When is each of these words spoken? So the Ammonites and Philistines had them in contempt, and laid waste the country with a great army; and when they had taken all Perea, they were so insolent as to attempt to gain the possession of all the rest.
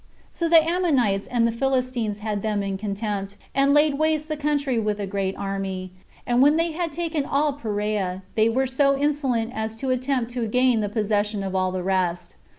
So 0.31 0.49
the 0.49 0.67
Ammonites 0.67 1.27
and 1.27 1.47
Philistines 1.53 2.21
had 2.21 2.41
them 2.41 2.63
in 2.63 2.75
contempt, 2.75 3.35
and 3.53 3.71
laid 3.71 3.99
waste 3.99 4.29
the 4.29 4.35
country 4.35 4.79
with 4.79 4.99
a 4.99 5.05
great 5.05 5.37
army; 5.37 5.91
and 6.25 6.41
when 6.41 6.55
they 6.55 6.71
had 6.71 6.91
taken 6.91 7.23
all 7.23 7.53
Perea, 7.53 8.23
they 8.33 8.49
were 8.49 8.65
so 8.65 8.97
insolent 8.97 9.51
as 9.53 9.75
to 9.75 9.91
attempt 9.91 10.31
to 10.31 10.47
gain 10.47 10.79
the 10.79 10.89
possession 10.89 11.43
of 11.43 11.53
all 11.53 11.71
the 11.71 11.83
rest. 11.83 12.35